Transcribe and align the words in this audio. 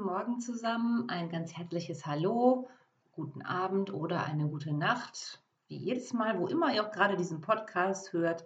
Morgen 0.00 0.40
zusammen, 0.40 1.08
ein 1.08 1.30
ganz 1.30 1.56
herzliches 1.56 2.04
Hallo, 2.04 2.68
guten 3.12 3.40
Abend 3.42 3.92
oder 3.94 4.24
eine 4.24 4.46
gute 4.46 4.74
Nacht, 4.74 5.42
wie 5.68 5.76
jedes 5.76 6.12
Mal, 6.12 6.38
wo 6.38 6.46
immer 6.46 6.74
ihr 6.74 6.84
auch 6.84 6.90
gerade 6.90 7.16
diesen 7.16 7.40
Podcast 7.40 8.12
hört. 8.12 8.44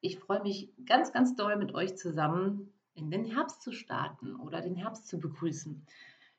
Ich 0.00 0.18
freue 0.18 0.42
mich 0.42 0.72
ganz, 0.86 1.12
ganz 1.12 1.36
doll 1.36 1.56
mit 1.56 1.72
euch 1.72 1.96
zusammen 1.96 2.72
in 2.94 3.10
den 3.10 3.24
Herbst 3.24 3.62
zu 3.62 3.70
starten 3.70 4.34
oder 4.34 4.60
den 4.60 4.74
Herbst 4.74 5.06
zu 5.06 5.20
begrüßen. 5.20 5.86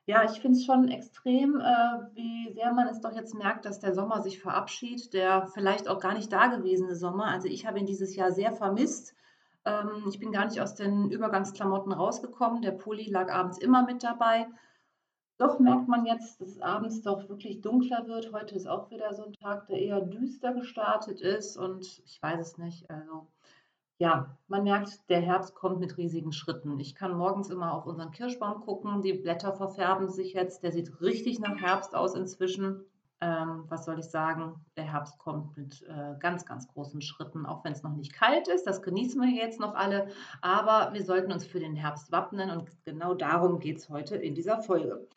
Ja, 0.06 0.26
ich 0.26 0.42
finde 0.42 0.58
es 0.58 0.66
schon 0.66 0.90
extrem, 0.90 1.62
äh, 1.62 2.16
wie 2.16 2.52
sehr 2.54 2.74
man 2.74 2.88
es 2.88 3.00
doch 3.00 3.14
jetzt 3.14 3.36
merkt, 3.36 3.64
dass 3.66 3.80
der 3.80 3.94
Sommer 3.94 4.22
sich 4.22 4.42
verabschiedet, 4.42 5.14
der 5.14 5.48
vielleicht 5.54 5.88
auch 5.88 6.02
gar 6.02 6.14
nicht 6.14 6.34
dagewesene 6.34 6.96
Sommer. 6.96 7.28
Also 7.28 7.48
ich 7.48 7.66
habe 7.66 7.80
ihn 7.80 7.86
dieses 7.86 8.16
Jahr 8.16 8.32
sehr 8.32 8.52
vermisst. 8.52 9.16
Ähm, 9.66 10.06
ich 10.08 10.20
bin 10.20 10.32
gar 10.32 10.46
nicht 10.46 10.62
aus 10.62 10.76
den 10.76 11.10
Übergangsklamotten 11.12 11.92
rausgekommen. 11.92 12.62
Der 12.62 12.72
Pulli 12.72 13.10
lag 13.10 13.32
abends 13.32 13.58
immer 13.58 13.86
mit 13.86 14.04
dabei. 14.04 14.48
Doch 15.38 15.58
merkt 15.58 15.88
man 15.88 16.06
jetzt, 16.06 16.42
dass 16.42 16.50
es 16.50 16.62
abends 16.62 17.02
doch 17.02 17.30
wirklich 17.30 17.62
dunkler 17.62 18.08
wird. 18.08 18.34
Heute 18.34 18.56
ist 18.56 18.68
auch 18.68 18.92
wieder 18.92 19.14
so 19.14 19.24
ein 19.24 19.34
Tag, 19.34 19.68
der 19.68 19.80
eher 19.80 20.02
düster 20.02 20.54
gestartet 20.54 21.22
ist 21.22 21.56
und 21.56 22.02
ich 22.04 22.22
weiß 22.22 22.40
es 22.42 22.58
nicht. 22.58 22.90
Also 22.90 23.28
ja, 24.00 24.38
man 24.48 24.64
merkt, 24.64 25.10
der 25.10 25.22
Herbst 25.22 25.56
kommt 25.56 25.80
mit 25.80 25.98
riesigen 25.98 26.34
Schritten. 26.34 26.80
Ich 26.80 26.94
kann 26.96 27.18
morgens 27.18 27.50
immer 27.50 27.74
auf 27.74 27.86
unseren 27.86 28.12
Kirschbaum 28.12 28.62
gucken. 28.62 29.02
Die 29.02 29.14
Blätter 29.14 29.54
verfärben 29.54 30.10
sich 30.10 30.34
jetzt. 30.34 30.64
Der 30.64 30.74
sieht 30.74 31.00
richtig 31.02 31.40
nach 31.40 31.58
Herbst 31.58 31.96
aus 31.96 32.16
inzwischen. 32.16 32.86
Ähm, 33.22 33.66
was 33.68 33.86
soll 33.86 34.00
ich 34.00 34.10
sagen? 34.10 34.66
Der 34.78 34.92
Herbst 34.92 35.18
kommt 35.18 35.58
mit 35.58 35.84
äh, 35.84 36.16
ganz, 36.20 36.46
ganz 36.46 36.68
großen 36.68 37.02
Schritten, 37.02 37.46
auch 37.46 37.64
wenn 37.64 37.74
es 37.74 37.84
noch 37.84 37.94
nicht 37.94 38.14
kalt 38.14 38.48
ist. 38.48 38.66
Das 38.66 38.82
genießen 38.82 39.22
wir 39.22 39.30
jetzt 39.30 39.60
noch 39.60 39.76
alle. 39.76 40.08
Aber 40.42 40.94
wir 40.94 41.04
sollten 41.04 41.32
uns 41.32 41.46
für 41.46 41.60
den 41.60 41.76
Herbst 41.76 42.12
wappnen 42.12 42.50
und 42.50 42.70
genau 42.86 43.14
darum 43.14 43.60
geht 43.60 43.78
es 43.78 43.90
heute 43.90 44.16
in 44.16 44.36
dieser 44.36 44.62
Folge 44.62 45.08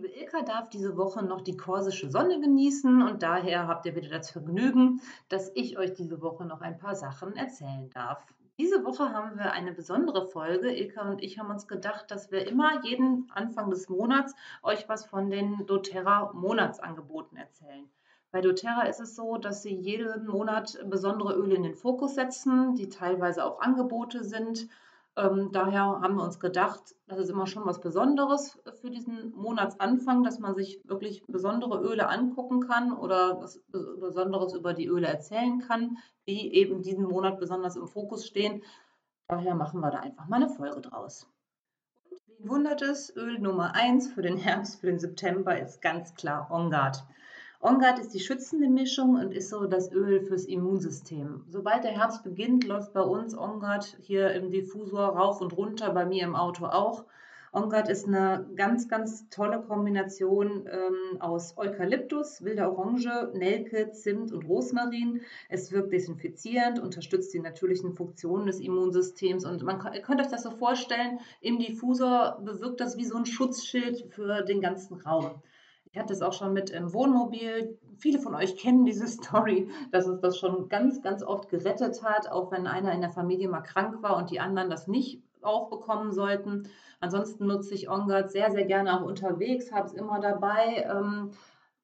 liebe 0.00 0.08
Ilka 0.08 0.42
darf 0.42 0.70
diese 0.70 0.96
Woche 0.96 1.22
noch 1.22 1.42
die 1.42 1.56
korsische 1.56 2.10
Sonne 2.10 2.40
genießen 2.40 3.02
und 3.02 3.22
daher 3.22 3.66
habt 3.66 3.84
ihr 3.86 3.94
wieder 3.94 4.08
das 4.08 4.30
Vergnügen, 4.30 5.00
dass 5.28 5.50
ich 5.54 5.78
euch 5.78 5.92
diese 5.92 6.22
Woche 6.22 6.46
noch 6.46 6.60
ein 6.62 6.78
paar 6.78 6.94
Sachen 6.94 7.36
erzählen 7.36 7.90
darf. 7.90 8.24
Diese 8.60 8.84
Woche 8.84 9.14
haben 9.14 9.38
wir 9.38 9.52
eine 9.52 9.72
besondere 9.72 10.26
Folge. 10.26 10.70
Ilka 10.70 11.08
und 11.08 11.22
ich 11.22 11.38
haben 11.38 11.48
uns 11.48 11.66
gedacht, 11.66 12.10
dass 12.10 12.30
wir 12.30 12.46
immer 12.46 12.84
jeden 12.84 13.26
Anfang 13.30 13.70
des 13.70 13.88
Monats 13.88 14.34
euch 14.62 14.86
was 14.86 15.06
von 15.06 15.30
den 15.30 15.64
doTERRA 15.64 16.34
Monatsangeboten 16.34 17.38
erzählen. 17.38 17.88
Bei 18.30 18.42
doTERRA 18.42 18.82
ist 18.82 19.00
es 19.00 19.16
so, 19.16 19.38
dass 19.38 19.62
sie 19.62 19.74
jeden 19.74 20.26
Monat 20.26 20.78
besondere 20.84 21.36
Öle 21.36 21.54
in 21.54 21.62
den 21.62 21.74
Fokus 21.74 22.16
setzen, 22.16 22.74
die 22.74 22.90
teilweise 22.90 23.46
auch 23.46 23.62
Angebote 23.62 24.24
sind 24.24 24.68
ähm, 25.20 25.50
daher 25.52 26.00
haben 26.00 26.16
wir 26.16 26.24
uns 26.24 26.40
gedacht, 26.40 26.80
das 27.06 27.18
ist 27.18 27.30
immer 27.30 27.46
schon 27.46 27.66
was 27.66 27.80
Besonderes 27.80 28.58
für 28.80 28.90
diesen 28.90 29.32
Monatsanfang, 29.32 30.22
dass 30.22 30.38
man 30.38 30.54
sich 30.54 30.80
wirklich 30.84 31.24
besondere 31.26 31.80
Öle 31.80 32.08
angucken 32.08 32.60
kann 32.60 32.92
oder 32.92 33.40
was 33.40 33.60
Besonderes 33.68 34.54
über 34.54 34.72
die 34.72 34.86
Öle 34.86 35.08
erzählen 35.08 35.60
kann, 35.60 35.98
die 36.26 36.54
eben 36.54 36.82
diesen 36.82 37.04
Monat 37.04 37.38
besonders 37.38 37.76
im 37.76 37.86
Fokus 37.86 38.26
stehen. 38.26 38.62
Daher 39.28 39.54
machen 39.54 39.80
wir 39.80 39.90
da 39.90 39.98
einfach 39.98 40.26
mal 40.28 40.36
eine 40.36 40.48
Folge 40.48 40.80
draus. 40.80 41.28
Wen 42.26 42.48
wundert 42.48 42.82
es, 42.82 43.14
Öl 43.14 43.38
Nummer 43.38 43.74
1 43.74 44.12
für 44.12 44.22
den 44.22 44.38
Herbst, 44.38 44.80
für 44.80 44.86
den 44.86 44.98
September 44.98 45.58
ist 45.58 45.82
ganz 45.82 46.14
klar 46.14 46.48
On 46.50 46.70
Guard. 47.60 47.74
OnGuard 47.74 47.98
ist 47.98 48.14
die 48.14 48.20
schützende 48.20 48.68
Mischung 48.68 49.16
und 49.16 49.32
ist 49.32 49.50
so 49.50 49.66
das 49.66 49.92
Öl 49.92 50.22
fürs 50.22 50.46
Immunsystem. 50.46 51.44
Sobald 51.48 51.84
der 51.84 51.92
Herbst 51.92 52.24
beginnt, 52.24 52.64
läuft 52.64 52.92
bei 52.94 53.02
uns 53.02 53.36
OnGuard 53.36 53.98
hier 54.00 54.32
im 54.32 54.50
Diffusor 54.50 55.08
rauf 55.08 55.40
und 55.40 55.56
runter, 55.56 55.92
bei 55.92 56.06
mir 56.06 56.24
im 56.24 56.36
Auto 56.36 56.66
auch. 56.66 57.04
OnGuard 57.52 57.88
ist 57.88 58.06
eine 58.06 58.48
ganz, 58.54 58.88
ganz 58.88 59.28
tolle 59.28 59.60
Kombination 59.60 60.68
ähm, 60.70 61.20
aus 61.20 61.58
Eukalyptus, 61.58 62.42
wilder 62.44 62.70
Orange, 62.70 63.30
Nelke, 63.34 63.90
Zimt 63.90 64.32
und 64.32 64.48
Rosmarin. 64.48 65.20
Es 65.48 65.72
wirkt 65.72 65.92
desinfizierend, 65.92 66.78
unterstützt 66.78 67.34
die 67.34 67.40
natürlichen 67.40 67.92
Funktionen 67.92 68.46
des 68.46 68.60
Immunsystems 68.60 69.44
und 69.44 69.64
man 69.64 69.80
kann, 69.80 69.94
ihr 69.94 70.02
könnt 70.02 70.20
euch 70.20 70.28
das 70.28 70.44
so 70.44 70.50
vorstellen, 70.50 71.18
im 71.40 71.58
Diffusor 71.58 72.40
bewirkt 72.42 72.80
das 72.80 72.96
wie 72.96 73.04
so 73.04 73.16
ein 73.16 73.26
Schutzschild 73.26 74.14
für 74.14 74.42
den 74.42 74.60
ganzen 74.60 74.94
Raum. 75.00 75.42
Ich 75.92 75.98
hatte 75.98 76.12
es 76.12 76.22
auch 76.22 76.32
schon 76.32 76.52
mit 76.52 76.70
im 76.70 76.92
Wohnmobil. 76.92 77.78
Viele 77.98 78.20
von 78.20 78.34
euch 78.34 78.56
kennen 78.56 78.84
diese 78.84 79.06
Story, 79.08 79.68
dass 79.90 80.06
es 80.06 80.20
das 80.20 80.38
schon 80.38 80.68
ganz, 80.68 81.02
ganz 81.02 81.22
oft 81.22 81.48
gerettet 81.48 82.02
hat, 82.02 82.30
auch 82.30 82.52
wenn 82.52 82.66
einer 82.66 82.92
in 82.92 83.00
der 83.00 83.10
Familie 83.10 83.48
mal 83.48 83.62
krank 83.62 84.02
war 84.02 84.16
und 84.16 84.30
die 84.30 84.40
anderen 84.40 84.70
das 84.70 84.86
nicht 84.86 85.22
aufbekommen 85.42 86.12
sollten. 86.12 86.68
Ansonsten 87.00 87.46
nutze 87.46 87.74
ich 87.74 87.88
OnGuard 87.88 88.30
sehr, 88.30 88.50
sehr 88.50 88.66
gerne 88.66 89.00
auch 89.00 89.04
unterwegs, 89.04 89.72
habe 89.72 89.86
es 89.86 89.94
immer 89.94 90.20
dabei. 90.20 90.86
Ähm, 90.88 91.30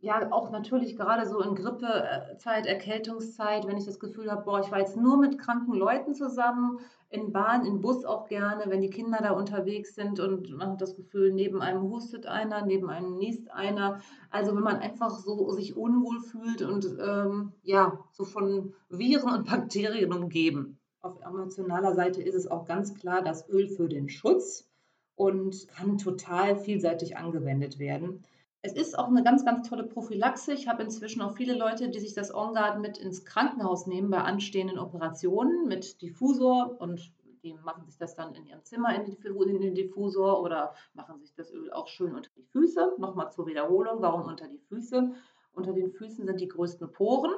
ja, 0.01 0.31
auch 0.31 0.51
natürlich 0.51 0.97
gerade 0.97 1.27
so 1.27 1.41
in 1.41 1.55
Grippezeit, 1.55 2.67
Erkältungszeit, 2.67 3.67
wenn 3.67 3.79
ich 3.79 3.87
das 3.87 3.99
Gefühl 3.99 4.31
habe, 4.31 4.45
boah, 4.45 4.61
ich 4.61 4.71
war 4.71 4.79
jetzt 4.79 4.97
nur 4.97 5.17
mit 5.17 5.39
kranken 5.39 5.73
Leuten 5.73 6.15
zusammen, 6.15 6.79
in 7.09 7.33
Bahn, 7.33 7.65
in 7.65 7.81
Bus 7.81 8.05
auch 8.05 8.27
gerne, 8.27 8.65
wenn 8.67 8.81
die 8.81 8.91
Kinder 8.91 9.19
da 9.23 9.31
unterwegs 9.31 9.95
sind 9.95 10.19
und 10.21 10.51
man 10.51 10.73
hat 10.73 10.81
das 10.81 10.97
Gefühl, 10.97 11.33
neben 11.33 11.63
einem 11.63 11.83
hustet 11.83 12.27
einer, 12.27 12.67
neben 12.67 12.91
einem 12.91 13.17
niest 13.17 13.51
einer. 13.53 14.01
Also 14.31 14.55
wenn 14.57 14.63
man 14.63 14.77
einfach 14.77 15.11
so 15.11 15.51
sich 15.53 15.77
unwohl 15.77 16.21
fühlt 16.21 16.63
und 16.63 16.97
ähm, 17.01 17.53
ja, 17.63 17.99
so 18.13 18.25
von 18.25 18.75
Viren 18.89 19.33
und 19.33 19.47
Bakterien 19.47 20.13
umgeben. 20.13 20.79
Auf 21.01 21.21
emotionaler 21.21 21.95
Seite 21.95 22.23
ist 22.23 22.35
es 22.35 22.51
auch 22.51 22.65
ganz 22.67 22.95
klar 22.95 23.23
das 23.23 23.49
Öl 23.49 23.69
für 23.69 23.89
den 23.89 24.09
Schutz 24.09 24.69
und 25.15 25.69
kann 25.69 25.99
total 25.99 26.57
vielseitig 26.57 27.17
angewendet 27.17 27.79
werden. 27.79 28.25
Es 28.63 28.73
ist 28.73 28.99
auch 28.99 29.09
eine 29.09 29.23
ganz, 29.23 29.45
ganz 29.45 29.69
tolle 29.69 29.85
Prophylaxe. 29.85 30.53
Ich 30.53 30.67
habe 30.67 30.83
inzwischen 30.83 31.23
auch 31.23 31.37
viele 31.37 31.55
Leute, 31.55 31.89
die 31.89 32.01
sich 32.01 32.15
das 32.15 32.35
OnGuard 32.35 32.81
mit 32.81 32.99
ins 32.99 33.25
Krankenhaus 33.25 33.87
nehmen 33.87 34.11
bei 34.11 34.19
anstehenden 34.19 34.79
Operationen 34.79 35.69
mit 35.69 36.03
Diffusor 36.03 36.81
und 36.81 37.13
die 37.47 37.55
machen 37.55 37.87
sich 37.87 37.97
das 37.97 38.17
dann 38.17 38.35
in 38.35 38.45
ihrem 38.45 38.65
Zimmer 38.65 38.95
in 38.95 39.61
den 39.61 39.75
Diffusor 39.75 40.43
oder 40.43 40.75
machen 40.95 41.21
sich 41.21 41.33
das 41.35 41.53
Öl 41.53 41.73
auch 41.73 41.87
schön 41.87 42.15
unter 42.15 42.31
die 42.37 42.43
Füße. 42.43 42.95
Nochmal 42.99 43.31
zur 43.31 43.47
Wiederholung, 43.47 44.03
warum 44.03 44.23
unter 44.23 44.49
die 44.49 44.59
Füße? 44.59 45.15
Unter 45.53 45.73
den 45.73 45.93
Füßen 45.93 46.27
sind 46.27 46.41
die 46.41 46.49
größten 46.49 46.91
Poren 46.91 47.33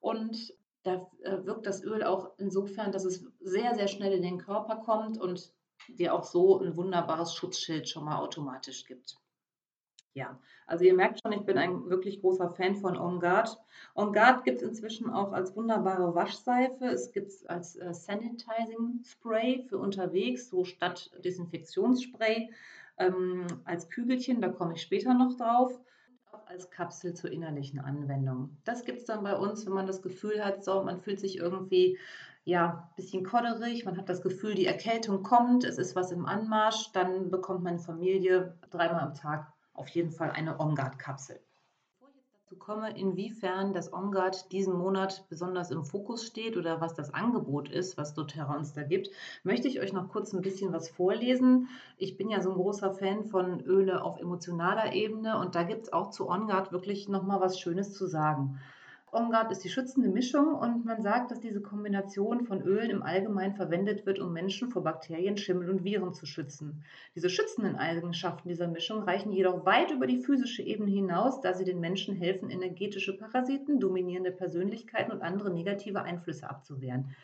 und 0.00 0.52
da 0.82 1.10
äh, 1.22 1.44
wirkt 1.46 1.66
das 1.66 1.82
Öl 1.82 2.04
auch 2.04 2.32
insofern, 2.36 2.92
dass 2.92 3.06
es 3.06 3.24
sehr, 3.40 3.74
sehr 3.74 3.88
schnell 3.88 4.12
in 4.12 4.22
den 4.22 4.38
Körper 4.38 4.76
kommt 4.76 5.18
und 5.18 5.50
dir 5.88 6.14
auch 6.14 6.24
so 6.24 6.60
ein 6.60 6.76
wunderbares 6.76 7.34
Schutzschild 7.34 7.88
schon 7.88 8.04
mal 8.04 8.18
automatisch 8.18 8.84
gibt. 8.84 9.16
Ja, 10.14 10.38
also 10.68 10.84
ihr 10.84 10.94
merkt 10.94 11.20
schon, 11.20 11.32
ich 11.32 11.44
bin 11.44 11.58
ein 11.58 11.90
wirklich 11.90 12.20
großer 12.20 12.48
Fan 12.50 12.76
von 12.76 12.96
On 12.96 13.18
Guard. 13.18 13.58
On 13.96 14.12
Guard 14.12 14.44
gibt 14.44 14.62
es 14.62 14.68
inzwischen 14.68 15.10
auch 15.10 15.32
als 15.32 15.56
wunderbare 15.56 16.14
Waschseife. 16.14 16.86
Es 16.86 17.10
gibt 17.10 17.28
es 17.28 17.44
als 17.46 17.74
äh, 17.74 17.92
Sanitizing 17.92 19.02
Spray 19.04 19.64
für 19.68 19.78
unterwegs, 19.78 20.48
so 20.48 20.64
statt 20.64 21.10
Desinfektionsspray, 21.24 22.48
ähm, 22.98 23.46
als 23.64 23.88
Kügelchen, 23.88 24.40
da 24.40 24.50
komme 24.50 24.74
ich 24.74 24.82
später 24.82 25.14
noch 25.14 25.36
drauf. 25.36 25.80
Auch 26.30 26.46
als 26.46 26.70
Kapsel 26.70 27.14
zur 27.14 27.32
innerlichen 27.32 27.80
Anwendung. 27.80 28.56
Das 28.62 28.84
gibt 28.84 28.98
es 28.98 29.06
dann 29.06 29.24
bei 29.24 29.36
uns, 29.36 29.66
wenn 29.66 29.72
man 29.72 29.88
das 29.88 30.00
Gefühl 30.00 30.44
hat, 30.44 30.62
so, 30.62 30.84
man 30.84 31.00
fühlt 31.00 31.18
sich 31.18 31.38
irgendwie 31.38 31.98
ja, 32.44 32.88
ein 32.88 32.94
bisschen 32.96 33.24
kodderig, 33.24 33.84
man 33.84 33.96
hat 33.96 34.08
das 34.08 34.22
Gefühl, 34.22 34.54
die 34.54 34.66
Erkältung 34.66 35.22
kommt, 35.22 35.64
es 35.64 35.78
ist 35.78 35.96
was 35.96 36.12
im 36.12 36.26
Anmarsch, 36.26 36.92
dann 36.92 37.30
bekommt 37.30 37.64
meine 37.64 37.78
Familie 37.78 38.54
dreimal 38.70 39.00
am 39.00 39.14
Tag 39.14 39.53
auf 39.74 39.88
jeden 39.88 40.10
Fall 40.10 40.30
eine 40.30 40.58
OnGuard-Kapsel. 40.58 41.40
Bevor 41.90 42.08
ich 42.08 42.16
jetzt 42.16 42.32
dazu 42.34 42.56
komme, 42.56 42.96
inwiefern 42.96 43.72
das 43.72 43.92
OnGuard 43.92 44.50
diesen 44.52 44.76
Monat 44.76 45.26
besonders 45.28 45.70
im 45.70 45.84
Fokus 45.84 46.24
steht 46.24 46.56
oder 46.56 46.80
was 46.80 46.94
das 46.94 47.12
Angebot 47.12 47.68
ist, 47.68 47.98
was 47.98 48.14
doTERRA 48.14 48.56
uns 48.56 48.72
da 48.72 48.84
gibt, 48.84 49.10
möchte 49.42 49.68
ich 49.68 49.80
euch 49.80 49.92
noch 49.92 50.08
kurz 50.08 50.32
ein 50.32 50.42
bisschen 50.42 50.72
was 50.72 50.88
vorlesen. 50.88 51.68
Ich 51.98 52.16
bin 52.16 52.30
ja 52.30 52.40
so 52.40 52.50
ein 52.50 52.56
großer 52.56 52.94
Fan 52.94 53.24
von 53.24 53.60
Öle 53.60 54.02
auf 54.02 54.18
emotionaler 54.18 54.92
Ebene 54.92 55.38
und 55.38 55.54
da 55.54 55.64
gibt 55.64 55.82
es 55.82 55.92
auch 55.92 56.10
zu 56.10 56.28
OnGuard 56.28 56.72
wirklich 56.72 57.08
nochmal 57.08 57.40
was 57.40 57.58
Schönes 57.58 57.92
zu 57.92 58.06
sagen. 58.06 58.60
OnGuard 59.14 59.52
ist 59.52 59.62
die 59.62 59.68
schützende 59.68 60.08
Mischung 60.08 60.54
und 60.54 60.84
man 60.84 61.00
sagt, 61.00 61.30
dass 61.30 61.40
diese 61.40 61.60
Kombination 61.60 62.44
von 62.44 62.60
Ölen 62.62 62.90
im 62.90 63.02
Allgemeinen 63.02 63.54
verwendet 63.54 64.06
wird, 64.06 64.18
um 64.18 64.32
Menschen 64.32 64.70
vor 64.70 64.82
Bakterien, 64.82 65.36
Schimmel 65.36 65.70
und 65.70 65.84
Viren 65.84 66.12
zu 66.12 66.26
schützen. 66.26 66.82
Diese 67.14 67.30
schützenden 67.30 67.76
Eigenschaften 67.76 68.48
dieser 68.48 68.66
Mischung 68.66 69.02
reichen 69.04 69.32
jedoch 69.32 69.64
weit 69.64 69.92
über 69.92 70.06
die 70.06 70.18
physische 70.18 70.62
Ebene 70.62 70.90
hinaus, 70.90 71.40
da 71.40 71.54
sie 71.54 71.64
den 71.64 71.80
Menschen 71.80 72.16
helfen, 72.16 72.50
energetische 72.50 73.16
Parasiten, 73.16 73.78
dominierende 73.78 74.32
Persönlichkeiten 74.32 75.12
und 75.12 75.22
andere 75.22 75.50
negative 75.50 76.02
Einflüsse 76.02 76.50
abzuwehren. 76.50 77.14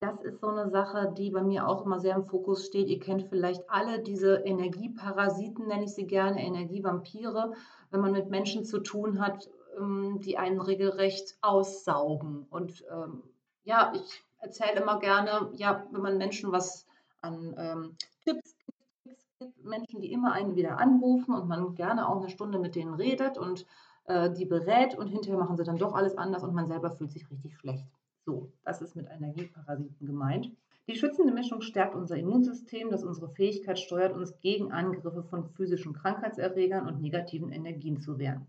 Das 0.00 0.20
ist 0.22 0.40
so 0.40 0.48
eine 0.48 0.68
Sache, 0.68 1.14
die 1.16 1.30
bei 1.30 1.42
mir 1.42 1.66
auch 1.66 1.86
immer 1.86 2.00
sehr 2.00 2.16
im 2.16 2.24
Fokus 2.24 2.66
steht. 2.66 2.88
Ihr 2.88 3.00
kennt 3.00 3.22
vielleicht 3.30 3.70
alle 3.70 4.02
diese 4.02 4.42
Energieparasiten, 4.44 5.68
nenne 5.68 5.84
ich 5.84 5.94
sie 5.94 6.06
gerne, 6.06 6.44
Energievampire, 6.44 7.54
wenn 7.90 8.00
man 8.00 8.12
mit 8.12 8.28
Menschen 8.28 8.64
zu 8.64 8.80
tun 8.80 9.20
hat, 9.20 9.48
ähm, 9.76 10.20
die 10.20 10.38
einen 10.38 10.60
regelrecht 10.60 11.36
aussaugen. 11.40 12.46
Und 12.50 12.84
ähm, 12.90 13.22
ja, 13.64 13.92
ich 13.94 14.24
erzähle 14.38 14.80
immer 14.80 14.98
gerne, 14.98 15.50
ja, 15.54 15.86
wenn 15.90 16.02
man 16.02 16.18
Menschen 16.18 16.52
was 16.52 16.86
an 17.20 17.54
ähm, 17.58 17.96
Tipps 18.24 18.54
gibt, 18.58 19.64
Menschen, 19.64 20.00
die 20.00 20.12
immer 20.12 20.32
einen 20.32 20.56
wieder 20.56 20.78
anrufen 20.78 21.34
und 21.34 21.48
man 21.48 21.74
gerne 21.74 22.08
auch 22.08 22.20
eine 22.20 22.30
Stunde 22.30 22.58
mit 22.58 22.74
denen 22.74 22.94
redet 22.94 23.38
und 23.38 23.66
äh, 24.04 24.30
die 24.30 24.44
berät 24.44 24.96
und 24.96 25.08
hinterher 25.08 25.38
machen 25.38 25.56
sie 25.56 25.64
dann 25.64 25.78
doch 25.78 25.94
alles 25.94 26.16
anders 26.16 26.42
und 26.44 26.54
man 26.54 26.68
selber 26.68 26.90
fühlt 26.90 27.12
sich 27.12 27.30
richtig 27.30 27.56
schlecht. 27.56 27.84
So, 28.24 28.50
das 28.64 28.82
ist 28.82 28.96
mit 28.96 29.08
Energieparasiten 29.08 30.06
gemeint. 30.06 30.50
Die 30.88 30.96
schützende 30.96 31.32
Mischung 31.32 31.62
stärkt 31.62 31.96
unser 31.96 32.16
Immunsystem, 32.16 32.90
das 32.90 33.02
unsere 33.02 33.28
Fähigkeit 33.28 33.78
steuert, 33.78 34.12
uns 34.12 34.38
gegen 34.40 34.70
Angriffe 34.70 35.24
von 35.24 35.48
physischen 35.50 35.92
Krankheitserregern 35.92 36.86
und 36.86 37.00
negativen 37.00 37.50
Energien 37.50 38.00
zu 38.00 38.18
wehren. 38.18 38.46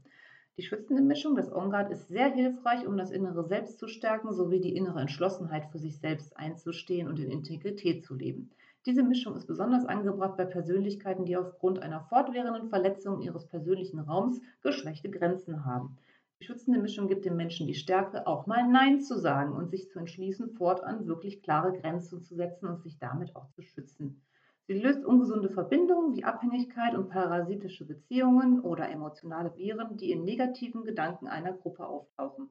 Die 0.58 0.64
schützende 0.64 1.04
Mischung 1.04 1.36
des 1.36 1.54
OnGuard 1.54 1.92
ist 1.92 2.08
sehr 2.08 2.34
hilfreich, 2.34 2.88
um 2.88 2.98
das 2.98 3.12
innere 3.12 3.44
Selbst 3.44 3.78
zu 3.78 3.88
stärken, 3.88 4.34
sowie 4.34 4.60
die 4.60 4.76
innere 4.76 5.02
Entschlossenheit 5.02 5.68
für 5.68 5.78
sich 5.78 6.00
selbst 6.00 6.36
einzustehen 6.36 7.08
und 7.08 7.20
in 7.20 7.30
Integrität 7.30 8.04
zu 8.04 8.16
leben. 8.16 8.50
Diese 8.88 9.04
Mischung 9.04 9.36
ist 9.36 9.46
besonders 9.46 9.86
angebracht 9.86 10.36
bei 10.36 10.46
Persönlichkeiten, 10.46 11.26
die 11.26 11.38
aufgrund 11.38 11.84
einer 11.84 12.02
fortwährenden 12.10 12.70
Verletzung 12.70 13.22
ihres 13.22 13.46
persönlichen 13.46 14.00
Raums 14.00 14.42
geschwächte 14.64 15.12
Grenzen 15.12 15.64
haben. 15.64 15.96
Die 16.40 16.46
schützende 16.46 16.80
Mischung 16.80 17.08
gibt 17.08 17.26
dem 17.26 17.36
Menschen 17.36 17.68
die 17.68 17.76
Stärke, 17.76 18.26
auch 18.26 18.48
mal 18.48 18.68
Nein 18.68 19.00
zu 19.00 19.20
sagen 19.20 19.54
und 19.54 19.70
sich 19.70 19.92
zu 19.92 20.00
entschließen, 20.00 20.56
fortan 20.56 21.06
wirklich 21.06 21.44
klare 21.44 21.72
Grenzen 21.72 22.24
zu 22.24 22.34
setzen 22.34 22.66
und 22.66 22.82
sich 22.82 22.98
damit 22.98 23.36
auch 23.36 23.48
zu 23.52 23.62
schützen. 23.62 24.24
Sie 24.68 24.74
löst 24.74 25.06
ungesunde 25.06 25.50
Verbindungen 25.50 26.14
wie 26.14 26.26
Abhängigkeit 26.26 26.94
und 26.94 27.08
parasitische 27.08 27.86
Beziehungen 27.86 28.60
oder 28.60 28.90
emotionale 28.90 29.56
Viren, 29.56 29.96
die 29.96 30.12
in 30.12 30.26
negativen 30.26 30.84
Gedanken 30.84 31.28
einer 31.28 31.54
Gruppe 31.54 31.88
auftauchen. 31.88 32.50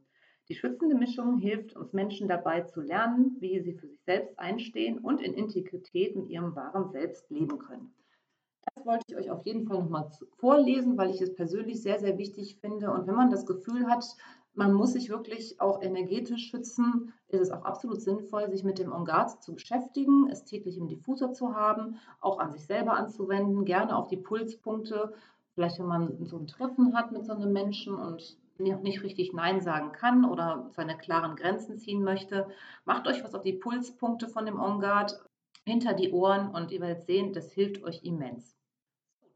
Die 0.49 0.55
schützende 0.55 0.95
Mischung 0.95 1.37
hilft 1.37 1.77
uns 1.77 1.93
Menschen 1.93 2.27
dabei 2.27 2.63
zu 2.63 2.81
lernen, 2.81 3.37
wie 3.41 3.61
sie 3.61 3.75
für 3.75 3.89
sich 3.89 4.01
selbst 4.05 4.39
einstehen 4.39 4.99
und 4.99 5.21
in 5.21 5.35
Integrität 5.35 6.17
mit 6.17 6.31
ihrem 6.31 6.57
wahren 6.57 6.89
Selbst 6.91 7.29
leben 7.31 7.59
können. 7.59 7.93
Das 8.75 8.87
wollte 8.87 9.05
ich 9.09 9.17
euch 9.17 9.31
auf 9.31 9.45
jeden 9.45 9.67
Fall 9.67 9.81
nochmal 9.81 10.09
vorlesen, 10.39 10.97
weil 10.97 11.11
ich 11.11 11.21
es 11.21 11.35
persönlich 11.35 11.83
sehr, 11.83 11.99
sehr 11.99 12.17
wichtig 12.17 12.59
finde. 12.61 12.93
Und 12.93 13.07
wenn 13.07 13.15
man 13.15 13.31
das 13.31 13.45
Gefühl 13.45 13.87
hat, 13.89 14.07
man 14.57 14.73
muss 14.73 14.95
sich 14.95 15.11
wirklich 15.11 15.61
auch 15.61 15.83
energetisch 15.83 16.49
schützen. 16.49 17.13
Ist 17.29 17.41
es 17.41 17.51
auch 17.51 17.65
absolut 17.65 18.01
sinnvoll, 18.01 18.51
sich 18.51 18.65
mit 18.65 18.79
dem 18.79 18.93
On 18.93 19.05
Guard 19.05 19.43
zu 19.43 19.55
beschäftigen, 19.55 20.29
es 20.31 20.45
täglich 20.45 20.79
im 20.79 20.89
Diffuser 20.89 21.33
zu 21.33 21.55
haben, 21.55 21.97
auch 22.21 22.39
an 22.39 22.53
sich 22.53 22.67
selber 22.67 22.95
anzuwenden, 22.95 23.65
gerne 23.65 23.97
auf 23.97 24.09
die 24.09 24.17
Pulspunkte. 24.17 25.13
Vielleicht, 25.55 25.79
wenn 25.79 25.87
man 25.87 26.27
so 26.27 26.39
ein 26.39 26.47
Treffen 26.47 26.95
hat 26.95 27.13
mit 27.13 27.27
so 27.27 27.33
einem 27.33 27.53
Menschen 27.53 27.95
und 27.95 28.39
nicht 28.59 29.03
richtig 29.03 29.35
Nein 29.35 29.61
sagen 29.61 29.93
kann 29.93 30.25
oder 30.25 30.71
seine 30.73 30.97
klaren 30.97 31.37
Grenzen 31.37 31.77
ziehen 31.77 32.03
möchte, 32.03 32.49
macht 32.87 33.07
euch 33.07 33.23
was 33.23 33.35
auf 33.35 33.43
die 33.43 33.53
Pulspunkte 33.53 34.29
von 34.29 34.47
dem 34.47 34.59
On 34.59 34.81
Guard 34.81 35.23
hinter 35.67 35.93
die 35.93 36.13
Ohren 36.13 36.49
und 36.49 36.71
ihr 36.71 36.81
werdet 36.81 37.05
sehen, 37.05 37.35
das 37.35 37.53
hilft 37.53 37.83
euch 37.83 38.03
immens. 38.05 38.56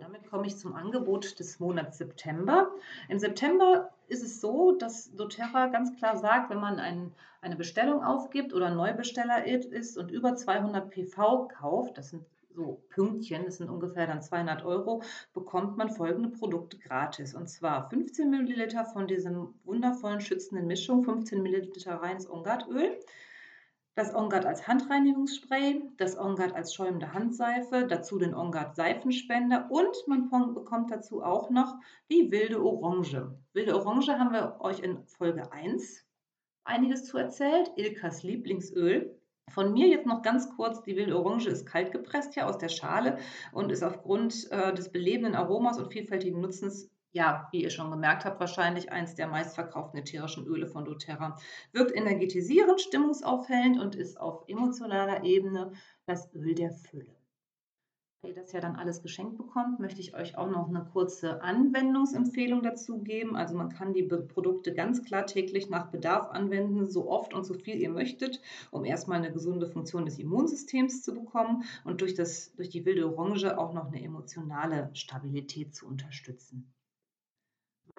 Damit 0.01 0.29
komme 0.29 0.47
ich 0.47 0.57
zum 0.57 0.75
Angebot 0.75 1.39
des 1.39 1.61
Monats 1.61 1.99
September. 1.99 2.71
Im 3.09 3.19
September 3.19 3.91
ist 4.09 4.23
es 4.23 4.41
so, 4.41 4.73
dass 4.73 5.15
doTERRA 5.15 5.69
ganz 5.69 5.95
klar 5.97 6.17
sagt, 6.17 6.51
wenn 6.51 6.61
man 6.61 6.79
ein, 6.79 7.13
eine 7.43 7.57
Bestellung 7.57 8.03
aufgibt 8.03 8.55
oder 8.55 8.71
Neubesteller 8.71 9.47
ist 9.47 9.99
und 9.99 10.11
über 10.11 10.35
200 10.35 10.91
PV 10.91 11.49
kauft, 11.49 11.99
das 11.99 12.11
sind 12.11 12.25
so 12.55 12.83
Pünktchen, 12.89 13.45
das 13.45 13.59
sind 13.59 13.71
ungefähr 13.71 14.07
dann 14.07 14.23
200 14.23 14.65
Euro, 14.65 15.03
bekommt 15.33 15.77
man 15.77 15.91
folgende 15.91 16.31
Produkte 16.31 16.79
gratis. 16.79 17.35
Und 17.35 17.49
zwar 17.49 17.89
15 17.91 18.29
Milliliter 18.31 18.85
von 18.85 19.07
diesem 19.07 19.55
wundervollen 19.65 20.21
schützenden 20.21 20.67
Mischung, 20.67 21.05
15 21.05 21.43
Milliliter 21.43 21.95
reines 21.95 22.29
Ongatöl, 22.29 22.99
das 23.95 24.15
OnGuard 24.15 24.47
als 24.47 24.67
Handreinigungsspray, 24.67 25.83
das 25.97 26.19
OnGuard 26.19 26.55
als 26.55 26.75
schäumende 26.75 27.13
Handseife, 27.13 27.87
dazu 27.87 28.19
den 28.19 28.35
OnGuard 28.35 28.77
Seifenspender 28.77 29.69
und 29.71 29.97
man 30.07 30.31
bekommt 30.55 30.91
dazu 30.91 31.23
auch 31.23 31.51
noch 31.51 31.77
die 32.11 32.31
wilde 32.31 32.63
Orange. 32.65 33.37
Wilde 33.53 33.75
Orange 33.75 34.19
haben 34.19 34.33
wir 34.33 34.61
euch 34.61 34.81
in 34.81 35.05
Folge 35.07 35.53
1 35.53 36.07
einiges 36.65 37.05
zu 37.05 37.19
erzählt, 37.19 37.73
Ilkas 37.77 38.23
Lieblingsöl. 38.23 39.19
Von 39.49 39.73
mir 39.73 39.89
jetzt 39.89 40.07
noch 40.07 40.23
ganz 40.23 40.49
kurz, 40.55 40.83
die 40.83 40.95
wilde 40.95 41.19
Orange 41.19 41.49
ist 41.49 41.67
kalt 41.67 41.91
gepresst 41.91 42.35
hier 42.35 42.47
aus 42.47 42.59
der 42.59 42.69
Schale 42.69 43.19
und 43.53 43.73
ist 43.73 43.83
aufgrund 43.83 44.49
äh, 44.53 44.73
des 44.73 44.93
belebenden 44.93 45.35
Aromas 45.35 45.79
und 45.79 45.93
vielfältigen 45.93 46.41
Nutzens 46.41 46.89
ja, 47.13 47.49
wie 47.51 47.63
ihr 47.63 47.71
schon 47.71 47.91
gemerkt 47.91 48.25
habt, 48.25 48.41
wahrscheinlich 48.41 48.93
eins 48.93 49.15
der 49.15 49.27
meistverkauften 49.27 50.01
ätherischen 50.01 50.47
Öle 50.47 50.67
von 50.67 50.85
doTERRA. 50.85 51.37
Wirkt 51.73 51.95
energetisierend, 51.95 52.81
stimmungsaufhellend 52.81 53.81
und 53.81 53.97
ist 53.97 54.21
auf 54.21 54.45
emotionaler 54.49 55.25
Ebene 55.25 55.73
das 56.07 56.33
Öl 56.35 56.55
der 56.55 56.73
Fülle. 56.73 57.17
Da 58.23 58.29
ihr 58.29 58.35
das 58.35 58.53
ja 58.53 58.61
dann 58.61 58.77
alles 58.77 59.03
geschenkt 59.03 59.39
bekommt, 59.39 59.81
möchte 59.81 60.03
ich 60.03 60.15
euch 60.15 60.37
auch 60.37 60.51
noch 60.51 60.69
eine 60.69 60.85
kurze 60.85 61.43
Anwendungsempfehlung 61.43 62.63
dazu 62.63 62.99
geben. 63.03 63.35
Also 63.35 63.57
man 63.57 63.71
kann 63.71 63.95
die 63.95 64.03
Produkte 64.03 64.75
ganz 64.75 65.03
klar 65.03 65.25
täglich 65.25 65.71
nach 65.71 65.91
Bedarf 65.91 66.29
anwenden, 66.29 66.87
so 66.87 67.09
oft 67.09 67.33
und 67.33 67.45
so 67.45 67.55
viel 67.55 67.81
ihr 67.81 67.89
möchtet, 67.89 68.43
um 68.71 68.85
erstmal 68.85 69.17
eine 69.17 69.33
gesunde 69.33 69.67
Funktion 69.67 70.05
des 70.05 70.19
Immunsystems 70.19 71.03
zu 71.03 71.15
bekommen 71.15 71.65
und 71.85 72.03
durch, 72.03 72.13
das, 72.13 72.53
durch 72.57 72.69
die 72.69 72.85
wilde 72.85 73.07
Orange 73.07 73.59
auch 73.59 73.73
noch 73.73 73.87
eine 73.87 74.03
emotionale 74.03 74.91
Stabilität 74.93 75.75
zu 75.75 75.87
unterstützen. 75.87 76.71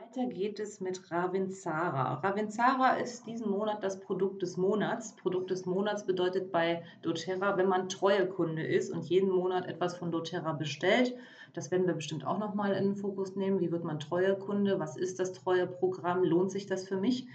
Weiter 0.02 0.26
geht 0.26 0.60
es 0.60 0.82
mit 0.82 1.12
Ravinzara. 1.12 2.16
Ravinzara 2.16 2.96
ist 2.96 3.28
diesen 3.28 3.52
Monat 3.52 3.84
das 3.84 4.00
Produkt 4.00 4.42
des 4.42 4.58
Monats. 4.58 5.16
Produkt 5.16 5.52
des 5.52 5.68
Monats 5.68 6.06
bedeutet 6.06 6.52
bei 6.52 6.84
doTERRA, 7.04 7.56
wenn 7.58 7.68
man 7.68 7.88
treue 7.88 8.26
Kunde 8.26 8.64
ist 8.64 8.90
und 8.92 9.06
jeden 9.06 9.30
Monat 9.30 9.68
etwas 9.68 9.96
von 9.96 10.12
doTERRA 10.12 10.54
bestellt. 10.54 11.14
Das 11.54 11.70
werden 11.70 11.86
wir 11.86 11.94
bestimmt 11.94 12.26
auch 12.26 12.40
nochmal 12.40 12.74
in 12.74 12.84
den 12.84 12.96
Fokus 12.96 13.36
nehmen. 13.36 13.60
Wie 13.60 13.72
wird 13.72 13.84
man 13.84 14.00
treue 14.00 14.36
Kunde? 14.36 14.80
Was 14.80 14.98
ist 14.98 15.20
das 15.20 15.34
treue 15.34 15.68
Programm? 15.68 16.24
Lohnt 16.24 16.52
sich 16.52 16.66
das 16.66 16.88
für 16.88 16.98
mich? 16.98 17.28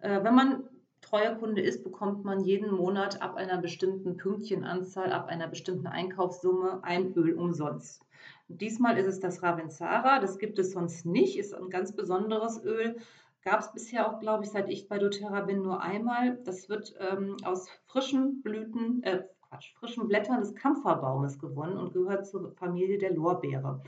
Äh, 0.00 0.24
wenn 0.24 0.34
man 0.34 0.64
treuer 1.00 1.34
Kunde 1.34 1.60
ist, 1.60 1.84
bekommt 1.84 2.24
man 2.24 2.40
jeden 2.40 2.74
Monat 2.74 3.22
ab 3.22 3.36
einer 3.36 3.58
bestimmten 3.58 4.16
Pünktchenanzahl, 4.16 5.12
ab 5.12 5.28
einer 5.28 5.48
bestimmten 5.48 5.86
Einkaufssumme 5.86 6.80
ein 6.82 7.12
Öl 7.14 7.34
umsonst. 7.34 8.02
Diesmal 8.48 8.96
ist 8.96 9.06
es 9.06 9.20
das 9.20 9.42
Ravensara, 9.42 10.20
das 10.20 10.38
gibt 10.38 10.58
es 10.58 10.72
sonst 10.72 11.04
nicht, 11.04 11.38
ist 11.38 11.54
ein 11.54 11.70
ganz 11.70 11.92
besonderes 11.92 12.62
Öl. 12.64 12.96
Gab 13.42 13.60
es 13.60 13.72
bisher 13.72 14.08
auch, 14.08 14.18
glaube 14.20 14.44
ich, 14.44 14.50
seit 14.50 14.68
ich 14.68 14.88
bei 14.88 14.98
doTERRA 14.98 15.42
bin, 15.42 15.62
nur 15.62 15.80
einmal. 15.80 16.38
Das 16.44 16.68
wird 16.68 16.94
ähm, 16.98 17.36
aus 17.44 17.68
frischen 17.86 18.42
Blüten, 18.42 19.02
äh, 19.04 19.22
Quatsch, 19.48 19.72
frischen 19.74 20.08
Blättern 20.08 20.40
des 20.40 20.54
Kampferbaumes 20.54 21.38
gewonnen 21.38 21.78
und 21.78 21.92
gehört 21.92 22.26
zur 22.26 22.52
Familie 22.52 22.98
der 22.98 23.14
Lorbeere. 23.14 23.82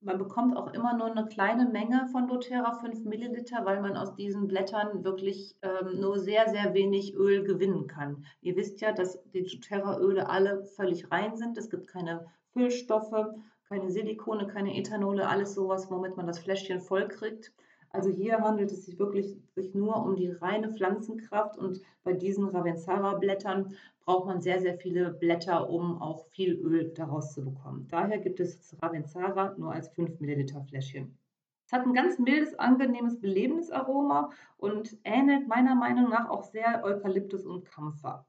Man 0.00 0.18
bekommt 0.18 0.56
auch 0.56 0.72
immer 0.72 0.96
nur 0.96 1.06
eine 1.06 1.26
kleine 1.26 1.66
Menge 1.66 2.06
von 2.12 2.28
doTERRA, 2.28 2.74
5 2.74 3.04
Milliliter, 3.04 3.64
weil 3.64 3.80
man 3.80 3.96
aus 3.96 4.14
diesen 4.14 4.46
Blättern 4.46 5.04
wirklich 5.04 5.56
ähm, 5.62 6.00
nur 6.00 6.18
sehr, 6.18 6.48
sehr 6.48 6.74
wenig 6.74 7.14
Öl 7.14 7.42
gewinnen 7.42 7.86
kann. 7.86 8.24
Ihr 8.40 8.56
wisst 8.56 8.80
ja, 8.80 8.92
dass 8.92 9.18
die 9.32 9.42
doTERRA-Öle 9.42 10.28
alle 10.28 10.64
völlig 10.64 11.10
rein 11.10 11.36
sind. 11.36 11.58
Es 11.58 11.70
gibt 11.70 11.88
keine 11.88 12.26
Füllstoffe 12.52 13.34
keine 13.68 13.90
Silikone, 13.90 14.46
keine 14.46 14.76
Ethanole, 14.76 15.28
alles 15.28 15.54
sowas, 15.54 15.90
womit 15.90 16.16
man 16.16 16.26
das 16.26 16.38
Fläschchen 16.38 16.80
voll 16.80 17.08
kriegt. 17.08 17.52
Also 17.96 18.10
hier 18.10 18.42
handelt 18.42 18.70
es 18.72 18.84
sich 18.84 18.98
wirklich 18.98 19.38
sich 19.54 19.74
nur 19.74 20.04
um 20.04 20.16
die 20.16 20.28
reine 20.28 20.70
Pflanzenkraft 20.70 21.56
und 21.56 21.80
bei 22.04 22.12
diesen 22.12 22.44
Ravensara-Blättern 22.46 23.74
braucht 24.04 24.26
man 24.26 24.42
sehr, 24.42 24.60
sehr 24.60 24.76
viele 24.76 25.14
Blätter, 25.14 25.70
um 25.70 26.02
auch 26.02 26.26
viel 26.26 26.60
Öl 26.60 26.92
daraus 26.94 27.32
zu 27.32 27.42
bekommen. 27.42 27.88
Daher 27.88 28.18
gibt 28.18 28.38
es 28.38 28.76
Ravensara 28.82 29.54
nur 29.56 29.72
als 29.72 29.88
5 29.88 30.20
Milliliter 30.20 30.60
Fläschchen. 30.60 31.16
Es 31.64 31.72
hat 31.72 31.86
ein 31.86 31.94
ganz 31.94 32.18
mildes, 32.18 32.54
angenehmes, 32.58 33.18
belebendes 33.18 33.70
Aroma 33.70 34.28
und 34.58 34.98
ähnelt 35.04 35.48
meiner 35.48 35.74
Meinung 35.74 36.10
nach 36.10 36.28
auch 36.28 36.42
sehr 36.42 36.84
Eukalyptus 36.84 37.46
und 37.46 37.64
Kampfer. 37.64 38.26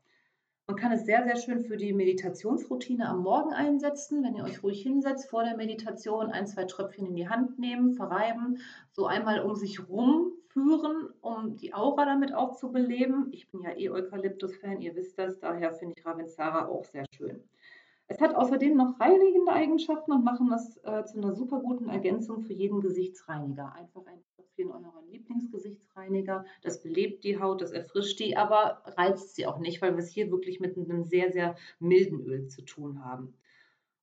Man 0.69 0.75
kann 0.75 0.91
es 0.91 1.05
sehr, 1.05 1.24
sehr 1.24 1.38
schön 1.38 1.62
für 1.62 1.77
die 1.77 1.93
Meditationsroutine 1.93 3.07
am 3.07 3.24
Morgen 3.24 3.53
einsetzen. 3.53 4.21
Wenn 4.21 4.36
ihr 4.36 4.43
euch 4.43 4.62
ruhig 4.63 4.81
hinsetzt, 4.81 5.29
vor 5.29 5.45
der 5.45 5.55
Meditation 5.55 6.29
ein, 6.29 6.45
zwei 6.45 6.65
Tröpfchen 6.65 7.05
in 7.05 7.15
die 7.15 7.29
Hand 7.29 7.57
nehmen, 7.57 7.93
verreiben, 7.93 8.59
so 8.91 9.05
einmal 9.05 9.39
um 9.39 9.55
sich 9.55 9.88
rum 9.88 10.33
führen, 10.50 11.07
um 11.21 11.55
die 11.55 11.74
Aura 11.74 12.03
damit 12.03 12.33
auch 12.33 12.57
zu 12.57 12.69
beleben. 12.74 13.29
Ich 13.31 13.50
bin 13.50 13.62
ja 13.62 13.77
eh 13.77 13.89
Eukalyptus-Fan, 13.89 14.81
ihr 14.81 14.93
wisst 14.93 15.17
das, 15.17 15.39
daher 15.39 15.74
finde 15.74 15.93
ich 15.97 16.05
Ravensara 16.05 16.67
auch 16.67 16.83
sehr 16.83 17.05
schön. 17.15 17.41
Es 18.07 18.19
hat 18.19 18.36
außerdem 18.36 18.75
noch 18.75 19.00
reinigende 19.00 19.53
Eigenschaften 19.53 20.12
und 20.12 20.25
machen 20.25 20.50
das 20.50 20.75
äh, 20.83 21.05
zu 21.05 21.17
einer 21.17 21.33
super 21.33 21.62
guten 21.62 21.88
Ergänzung 21.88 22.41
für 22.41 22.53
jeden 22.53 22.81
Gesichtsreiniger. 22.81 23.74
Einfach 23.74 24.05
ein 24.05 24.21
Tröpfchen 24.58 24.72
eurer 24.72 25.04
Lieblingsgesichtsreiniger. 25.12 26.46
Das 26.64 26.82
belebt 26.82 27.24
die 27.24 27.40
Haut, 27.40 27.62
das 27.62 27.72
erfrischt 27.72 28.20
die, 28.20 28.36
aber 28.36 28.82
reizt 28.86 29.36
sie 29.36 29.46
auch 29.46 29.60
nicht, 29.60 29.82
weil 29.82 29.94
wir 29.94 30.04
es 30.04 30.10
hier 30.10 30.32
wirklich 30.32 30.60
mit 30.60 30.78
einem 30.78 31.04
sehr, 31.04 31.32
sehr 31.32 31.56
milden 31.80 32.22
Öl 32.22 32.48
zu 32.48 32.64
tun 32.64 33.06
haben. 33.06 33.36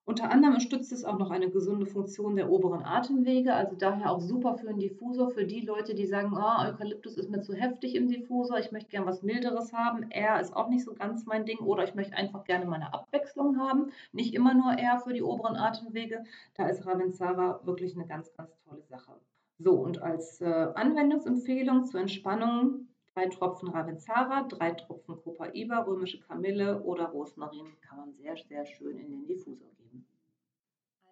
Unter 0.06 0.30
anderem 0.30 0.54
unterstützt 0.54 0.92
es 0.92 1.04
auch 1.04 1.18
noch 1.18 1.30
eine 1.30 1.50
gesunde 1.50 1.86
Funktion 1.86 2.36
der 2.36 2.50
oberen 2.50 2.84
Atemwege, 2.84 3.54
also 3.54 3.74
daher 3.74 4.10
auch 4.10 4.20
super 4.20 4.54
für 4.54 4.68
einen 4.68 4.78
Diffusor, 4.78 5.30
für 5.30 5.46
die 5.46 5.62
Leute, 5.62 5.94
die 5.94 6.06
sagen, 6.06 6.34
oh, 6.36 6.68
Eukalyptus 6.68 7.16
ist 7.16 7.30
mir 7.30 7.40
zu 7.40 7.54
heftig 7.54 7.94
im 7.94 8.08
Diffusor, 8.08 8.58
ich 8.58 8.70
möchte 8.70 8.90
gerne 8.90 9.06
was 9.06 9.22
Milderes 9.22 9.72
haben. 9.72 10.10
R 10.10 10.40
ist 10.40 10.54
auch 10.54 10.68
nicht 10.68 10.84
so 10.84 10.94
ganz 10.94 11.24
mein 11.24 11.46
Ding 11.46 11.58
oder 11.60 11.84
ich 11.84 11.94
möchte 11.94 12.16
einfach 12.16 12.44
gerne 12.44 12.66
meine 12.66 12.92
Abwechslung 12.92 13.58
haben, 13.58 13.90
nicht 14.12 14.34
immer 14.34 14.54
nur 14.54 14.74
R 14.74 15.00
für 15.00 15.14
die 15.14 15.22
oberen 15.22 15.56
Atemwege. 15.56 16.22
Da 16.54 16.68
ist 16.68 16.86
Ravensara 16.86 17.60
wirklich 17.64 17.94
eine 17.96 18.06
ganz, 18.06 18.30
ganz 18.36 18.60
tolle 18.68 18.82
Sache. 18.82 19.12
So, 19.58 19.72
und 19.72 20.02
als 20.02 20.40
äh, 20.40 20.44
Anwendungsempfehlung 20.74 21.84
zur 21.84 22.00
Entspannung 22.00 22.88
Drei 23.14 23.28
Tropfen 23.28 23.68
Ravensara, 23.68 24.42
drei 24.48 24.72
Tropfen 24.72 25.16
Copaiba, 25.22 25.82
römische 25.82 26.18
Kamille 26.18 26.82
oder 26.82 27.10
Rosmarin 27.10 27.66
kann 27.80 27.98
man 27.98 28.12
sehr, 28.14 28.36
sehr 28.36 28.66
schön 28.66 28.98
in 28.98 29.08
den 29.08 29.24
Diffusor 29.24 29.70
geben. 29.78 30.04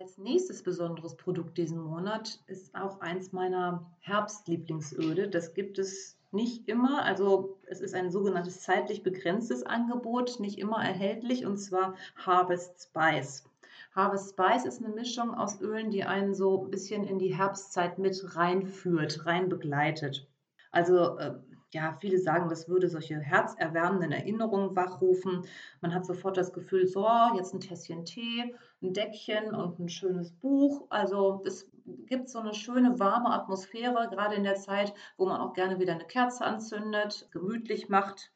Als 0.01 0.19
nächstes 0.19 0.65
besonderes 0.65 1.15
Produkt 1.17 1.57
diesen 1.59 1.81
Monat 1.81 2.41
ist 2.49 2.75
auch 2.75 3.01
eins 3.01 3.31
meiner 3.31 3.89
Herbstlieblingsöle. 4.01 5.29
Das 5.29 5.55
gibt 5.55 5.79
es 5.79 6.19
nicht 6.33 6.67
immer, 6.69 7.05
also 7.05 7.57
es 7.67 7.81
ist 7.81 7.95
ein 7.95 8.11
sogenanntes 8.11 8.63
zeitlich 8.63 9.05
begrenztes 9.05 9.63
Angebot, 9.63 10.41
nicht 10.41 10.59
immer 10.59 10.83
erhältlich, 10.83 11.47
und 11.47 11.57
zwar 11.59 11.95
Harvest 12.17 12.89
Spice. 12.89 13.45
Harvest 13.95 14.31
Spice 14.31 14.65
ist 14.65 14.83
eine 14.83 14.95
Mischung 14.95 15.35
aus 15.35 15.61
Ölen, 15.61 15.91
die 15.91 16.05
einen 16.05 16.35
so 16.35 16.65
ein 16.65 16.71
bisschen 16.71 17.05
in 17.05 17.19
die 17.19 17.35
Herbstzeit 17.35 17.99
mit 17.99 18.37
reinführt, 18.37 19.27
rein 19.27 19.49
begleitet. 19.49 20.27
Also 20.71 21.19
äh, 21.19 21.35
ja, 21.73 21.97
viele 22.01 22.19
sagen, 22.19 22.49
das 22.49 22.69
würde 22.69 22.89
solche 22.89 23.19
herzerwärmenden 23.19 24.13
Erinnerungen 24.13 24.77
wachrufen. 24.77 25.45
Man 25.81 25.95
hat 25.95 26.07
sofort 26.07 26.37
das 26.37 26.53
Gefühl, 26.53 26.87
so, 26.87 27.07
jetzt 27.37 27.55
ein 27.55 27.61
Tässchen 27.61 28.05
Tee, 28.05 28.55
ein 28.83 28.93
Deckchen 28.93 29.55
und 29.55 29.79
ein 29.79 29.89
schönes 29.89 30.33
Buch. 30.33 30.87
Also 30.91 31.43
es 31.47 31.71
gibt 32.07 32.29
so 32.29 32.41
eine 32.41 32.55
schöne 32.55 32.99
warme 32.99 33.31
Atmosphäre, 33.31 34.09
gerade 34.11 34.35
in 34.37 34.45
der 34.45 34.57
Zeit, 34.57 34.93
wo 35.17 35.27
man 35.27 35.41
auch 35.41 35.55
gerne 35.55 35.79
wieder 35.79 35.95
eine 35.95 36.05
Kerze 36.05 36.45
anzündet, 36.45 37.29
gemütlich 37.31 37.89
macht. 37.89 38.33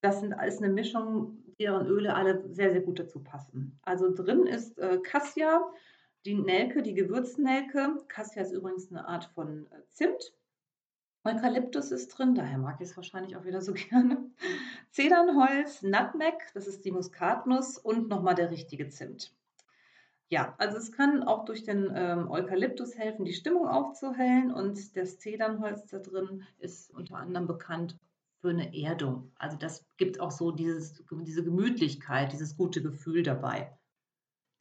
Das 0.00 0.20
sind 0.20 0.32
alles 0.34 0.58
eine 0.58 0.72
Mischung, 0.72 1.43
deren 1.58 1.86
Öle 1.86 2.14
alle 2.14 2.44
sehr, 2.52 2.70
sehr 2.70 2.80
gut 2.80 2.98
dazu 2.98 3.22
passen. 3.22 3.78
Also 3.82 4.12
drin 4.12 4.46
ist 4.46 4.78
äh, 4.78 4.98
Cassia, 4.98 5.64
die 6.24 6.34
Nelke, 6.34 6.82
die 6.82 6.94
Gewürznelke. 6.94 7.98
Cassia 8.08 8.42
ist 8.42 8.52
übrigens 8.52 8.90
eine 8.90 9.06
Art 9.06 9.26
von 9.34 9.66
äh, 9.66 9.82
Zimt 9.88 10.34
Eukalyptus 11.26 11.90
ist 11.90 12.08
drin, 12.08 12.34
daher 12.34 12.58
mag 12.58 12.76
ich 12.80 12.90
es 12.90 12.96
wahrscheinlich 12.98 13.34
auch 13.34 13.46
wieder 13.46 13.62
so 13.62 13.72
gerne. 13.90 14.30
Zedernholz, 14.90 15.82
Nutmeg, 15.82 16.34
das 16.52 16.66
ist 16.66 16.84
die 16.84 16.92
Muskatnuss 16.92 17.78
und 17.78 18.08
nochmal 18.08 18.34
der 18.34 18.50
richtige 18.50 18.90
Zimt. 18.90 19.34
Ja, 20.28 20.54
also 20.58 20.76
es 20.76 20.92
kann 20.92 21.22
auch 21.22 21.46
durch 21.46 21.64
den 21.64 21.90
ähm, 21.94 22.30
Eukalyptus 22.30 22.96
helfen, 22.98 23.24
die 23.24 23.32
Stimmung 23.32 23.66
aufzuhellen 23.66 24.52
und 24.52 24.96
das 24.96 25.18
Zedernholz 25.18 25.86
da 25.86 25.98
drin 25.98 26.44
ist 26.58 26.92
unter 26.92 27.16
anderem 27.16 27.46
bekannt 27.46 27.98
für 28.44 28.50
eine 28.50 28.76
Erdung. 28.76 29.32
Also 29.38 29.56
das 29.56 29.86
gibt 29.96 30.20
auch 30.20 30.30
so 30.30 30.50
dieses, 30.50 31.02
diese 31.10 31.42
Gemütlichkeit, 31.42 32.30
dieses 32.30 32.58
gute 32.58 32.82
Gefühl 32.82 33.22
dabei. 33.22 33.74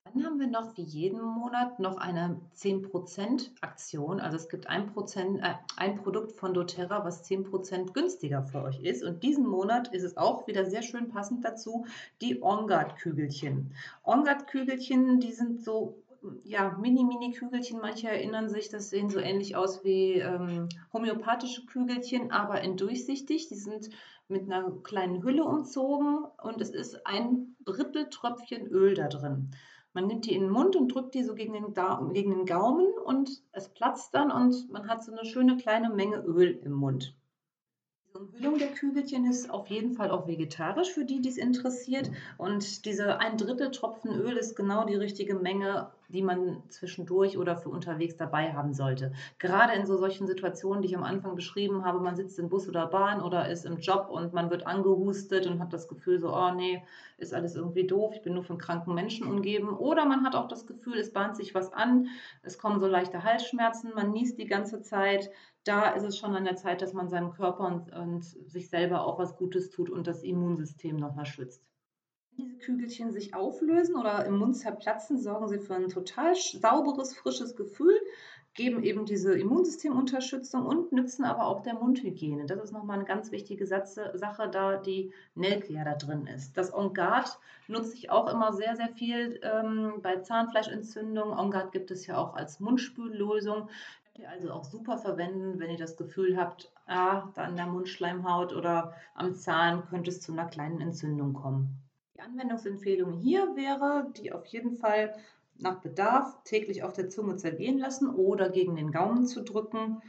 Dann 0.06 0.24
haben 0.24 0.40
wir 0.40 0.48
noch 0.48 0.78
wie 0.78 0.84
jeden 0.84 1.22
Monat 1.22 1.80
noch 1.80 1.98
eine 1.98 2.40
10% 2.56 3.50
Aktion. 3.60 4.22
Also 4.22 4.38
es 4.38 4.48
gibt 4.48 4.68
ein, 4.68 4.94
Prozent, 4.94 5.42
äh, 5.42 5.56
ein 5.76 5.98
Produkt 5.98 6.32
von 6.32 6.54
doTERRA, 6.54 7.04
was 7.04 7.30
10% 7.30 7.92
günstiger 7.92 8.44
für 8.44 8.62
euch 8.62 8.80
ist. 8.80 9.04
Und 9.04 9.22
diesen 9.22 9.46
Monat 9.46 9.94
ist 9.94 10.04
es 10.04 10.16
auch 10.16 10.48
wieder 10.48 10.66
sehr 10.66 10.82
schön 10.82 11.10
passend 11.10 11.44
dazu, 11.44 11.86
die 12.22 12.42
OnGuard-Kügelchen. 12.42 13.74
OnGuard-Kügelchen, 14.04 15.20
die 15.20 15.34
sind 15.34 15.62
so 15.62 16.03
ja, 16.44 16.78
Mini-Mini-Kügelchen. 16.80 17.80
Manche 17.82 18.10
erinnern 18.10 18.50
sich, 18.50 18.70
das 18.70 18.90
sehen 18.90 19.10
so 19.10 19.20
ähnlich 19.20 19.56
aus 19.56 19.84
wie 19.84 20.14
ähm, 20.14 20.70
homöopathische 20.92 21.66
Kügelchen, 21.66 22.32
aber 22.32 22.62
in 22.62 22.78
durchsichtig. 22.78 23.48
Die 23.48 23.56
sind 23.56 23.90
mit 24.28 24.44
einer 24.44 24.72
kleinen 24.84 25.24
Hülle 25.24 25.44
umzogen 25.44 26.26
und 26.42 26.62
es 26.62 26.70
ist 26.70 27.06
ein 27.06 27.56
Drittel 27.66 28.10
Tröpfchen 28.10 28.68
Öl 28.68 28.94
da 28.94 29.08
drin. 29.08 29.52
Man 29.94 30.08
nimmt 30.08 30.26
die 30.26 30.34
in 30.34 30.42
den 30.42 30.50
Mund 30.50 30.76
und 30.76 30.94
drückt 30.94 31.14
die 31.14 31.24
so 31.24 31.36
gegen 31.36 31.54
den, 31.54 31.74
gegen 32.14 32.32
den 32.32 32.46
Gaumen 32.46 32.88
und 33.06 33.44
es 33.52 33.70
platzt 33.70 34.16
dann 34.16 34.32
und 34.32 34.70
man 34.72 34.88
hat 34.88 35.04
so 35.04 35.12
eine 35.12 35.26
schöne 35.26 35.58
kleine 35.58 35.90
Menge 35.90 36.18
Öl 36.24 36.60
im 36.64 36.72
Mund. 36.72 37.16
Die 38.08 38.20
Umhüllung 38.20 38.58
der 38.58 38.70
Kügelchen 38.70 39.26
ist 39.26 39.50
auf 39.50 39.68
jeden 39.68 39.94
Fall 39.94 40.12
auch 40.12 40.28
vegetarisch 40.28 40.92
für 40.92 41.06
die, 41.06 41.22
die 41.22 41.30
es 41.30 41.38
interessiert. 41.38 42.12
Und 42.38 42.86
diese 42.86 43.20
ein 43.20 43.38
Drittel 43.38 43.72
Tropfen 43.72 44.12
Öl 44.12 44.38
ist 44.38 44.56
genau 44.56 44.86
die 44.86 44.96
richtige 44.96 45.36
Menge, 45.36 45.92
die 46.10 46.22
man 46.22 46.64
zwischendurch 46.70 47.38
oder 47.38 47.58
für 47.58 47.70
unterwegs 47.70 48.16
dabei 48.18 48.54
haben 48.54 48.74
sollte. 48.74 49.14
Gerade 49.40 49.74
in 49.74 49.86
so 49.86 49.98
solchen 49.98 50.28
Situationen, 50.28 50.82
die 50.82 50.90
ich 50.90 50.98
am 50.98 51.04
Anfang 51.04 51.36
beschrieben 51.36 51.86
habe, 51.86 52.00
man 52.00 52.16
sitzt 52.16 52.40
in 52.40 52.50
Bus 52.50 52.68
oder 52.68 52.88
Bahn 52.88 53.22
oder 53.22 53.50
ist 53.50 53.66
im 53.66 53.78
Job 53.78 54.08
und 54.10 54.34
man 54.34 54.50
wird 54.50 54.68
angehustet 54.68 55.48
und 55.48 55.60
hat 55.60 55.74
das 55.74 55.88
Gefühl 55.88 56.20
so, 56.20 56.36
oh 56.36 56.52
nee, 56.52 56.84
ist 57.18 57.34
alles 57.34 57.56
irgendwie 57.56 57.88
doof, 57.88 58.14
ich 58.16 58.22
bin 58.22 58.34
nur 58.34 58.44
von 58.44 58.58
kranken 58.58 58.94
Menschen 58.94 59.28
umgeben. 59.28 59.70
Oder 59.70 60.06
man 60.06 60.24
hat 60.24 60.36
auch 60.36 60.48
das 60.48 60.68
Gefühl, 60.68 60.98
es 60.98 61.14
bahnt 61.14 61.36
sich 61.36 61.56
was 61.56 61.72
an, 61.74 62.08
es 62.42 62.58
kommen 62.58 62.80
so 62.80 62.88
leichte 62.88 63.24
Halsschmerzen, 63.24 63.92
man 63.96 64.12
niest 64.12 64.38
die 64.38 64.48
ganze 64.48 64.82
Zeit. 64.82 65.30
Da 65.64 65.90
ist 65.92 66.04
es 66.04 66.18
schon 66.18 66.36
an 66.36 66.44
der 66.44 66.58
Zeit, 66.58 66.82
dass 66.82 66.94
man 66.94 67.10
seinem 67.10 67.32
Körper 67.32 67.66
und, 67.66 67.96
und 67.96 68.24
sich 68.24 68.70
selber 68.70 69.06
auch 69.06 69.18
was 69.18 69.38
Gutes 69.38 69.70
tut 69.70 69.90
und 69.90 70.08
das 70.08 70.24
Immunsystem 70.24 70.98
nochmal 70.98 71.26
schützt 71.26 71.64
diese 72.38 72.56
Kügelchen 72.56 73.12
sich 73.12 73.34
auflösen 73.34 73.96
oder 73.96 74.26
im 74.26 74.38
Mund 74.38 74.56
zerplatzen, 74.58 75.20
sorgen 75.20 75.48
sie 75.48 75.60
für 75.60 75.76
ein 75.76 75.90
total 75.90 76.36
sauberes, 76.36 77.16
frisches 77.16 77.56
Gefühl, 77.56 77.96
geben 78.54 78.84
eben 78.84 79.06
diese 79.06 79.38
Immunsystemunterstützung 79.38 80.66
und 80.66 80.92
nützen 80.92 81.26
aber 81.26 81.48
auch 81.48 81.62
der 81.62 81.74
Mundhygiene. 81.74 82.46
Das 82.46 82.64
ist 82.64 82.72
nochmal 82.72 82.98
eine 82.98 83.06
ganz 83.06 83.32
wichtige 83.32 83.66
Sache, 83.66 84.50
da 84.52 84.78
die 84.78 85.12
Nelke 85.34 85.74
ja 85.74 85.84
da 85.84 85.96
drin 85.96 86.28
ist. 86.28 86.56
Das 86.56 86.74
On 86.74 86.94
Guard 86.94 87.40
nutze 87.68 87.96
ich 87.96 88.12
auch 88.12 88.32
immer 88.32 88.54
sehr, 88.54 88.76
sehr 88.76 88.90
viel 88.90 89.40
ähm, 89.42 89.94
bei 90.02 90.18
Zahnfleischentzündung. 90.18 91.32
On 91.32 91.50
Guard 91.50 91.72
gibt 91.72 91.90
es 91.90 92.06
ja 92.06 92.18
auch 92.18 92.36
als 92.36 92.60
Mundspüllösung. 92.60 93.70
Könnt 94.14 94.20
ihr 94.20 94.30
also 94.30 94.52
auch 94.52 94.64
super 94.64 95.00
verwenden, 95.00 95.60
wenn 95.60 95.72
ihr 95.72 95.78
das 95.78 95.98
Gefühl 95.98 96.38
habt, 96.38 96.72
ah, 96.86 97.30
da 97.34 97.46
an 97.46 97.56
der 97.56 97.66
Mundschleimhaut 97.66 98.54
oder 98.54 98.94
am 99.16 99.34
Zahn 99.34 99.88
könnte 99.90 100.12
es 100.12 100.22
zu 100.22 100.32
einer 100.32 100.46
kleinen 100.46 100.80
Entzündung 100.80 101.34
kommen. 101.34 101.83
Die 102.16 102.22
Anwendungsempfehlung 102.22 103.14
hier 103.14 103.56
wäre, 103.56 104.12
die 104.18 104.32
auf 104.32 104.46
jeden 104.46 104.76
Fall 104.76 105.16
nach 105.58 105.82
Bedarf 105.82 106.44
täglich 106.44 106.84
auf 106.84 106.94
der 106.94 107.10
Zunge 107.10 107.38
zergehen 107.38 107.80
lassen 107.80 108.08
oder 108.08 108.50
gegen 108.50 108.76
den 108.76 108.92
Gaumen 108.92 109.26
zu 109.26 109.42
drücken. 109.44 110.02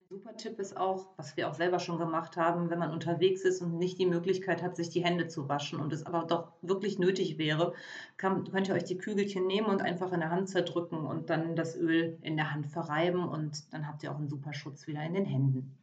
Ein 0.00 0.08
super 0.08 0.36
Tipp 0.36 0.58
ist 0.58 0.76
auch, 0.76 1.10
was 1.16 1.36
wir 1.36 1.48
auch 1.48 1.54
selber 1.54 1.78
schon 1.78 1.98
gemacht 1.98 2.36
haben, 2.36 2.70
wenn 2.70 2.80
man 2.80 2.92
unterwegs 2.92 3.44
ist 3.44 3.62
und 3.62 3.78
nicht 3.78 3.98
die 3.98 4.06
Möglichkeit 4.06 4.64
hat, 4.64 4.74
sich 4.74 4.90
die 4.90 5.04
Hände 5.04 5.28
zu 5.28 5.48
waschen 5.48 5.78
und 5.78 5.92
es 5.92 6.06
aber 6.06 6.24
doch 6.24 6.52
wirklich 6.60 6.98
nötig 6.98 7.38
wäre, 7.38 7.72
kann, 8.16 8.50
könnt 8.50 8.68
ihr 8.68 8.74
euch 8.74 8.84
die 8.84 8.98
Kügelchen 8.98 9.46
nehmen 9.46 9.68
und 9.68 9.80
einfach 9.80 10.12
in 10.12 10.20
der 10.20 10.30
Hand 10.30 10.48
zerdrücken 10.48 11.06
und 11.06 11.30
dann 11.30 11.54
das 11.54 11.76
Öl 11.76 12.18
in 12.22 12.36
der 12.36 12.52
Hand 12.52 12.66
verreiben 12.66 13.28
und 13.28 13.72
dann 13.72 13.86
habt 13.86 14.02
ihr 14.02 14.10
auch 14.10 14.18
einen 14.18 14.28
super 14.28 14.54
Schutz 14.54 14.88
wieder 14.88 15.04
in 15.04 15.14
den 15.14 15.26
Händen. 15.26 15.76